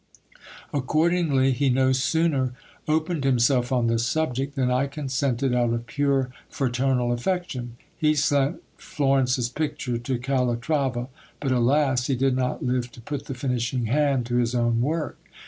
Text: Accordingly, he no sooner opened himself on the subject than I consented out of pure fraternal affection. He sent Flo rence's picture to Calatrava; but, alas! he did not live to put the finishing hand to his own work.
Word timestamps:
Accordingly, 0.73 1.51
he 1.51 1.69
no 1.69 1.91
sooner 1.91 2.53
opened 2.87 3.23
himself 3.23 3.71
on 3.71 3.85
the 3.85 3.99
subject 3.99 4.55
than 4.55 4.71
I 4.71 4.87
consented 4.87 5.53
out 5.53 5.73
of 5.73 5.85
pure 5.85 6.31
fraternal 6.49 7.11
affection. 7.11 7.77
He 7.99 8.15
sent 8.15 8.63
Flo 8.77 9.17
rence's 9.21 9.47
picture 9.47 9.99
to 9.99 10.17
Calatrava; 10.17 11.07
but, 11.39 11.51
alas! 11.51 12.07
he 12.07 12.15
did 12.15 12.35
not 12.35 12.65
live 12.65 12.91
to 12.93 13.01
put 13.01 13.25
the 13.27 13.35
finishing 13.35 13.85
hand 13.85 14.25
to 14.25 14.37
his 14.37 14.55
own 14.55 14.81
work. 14.81 15.19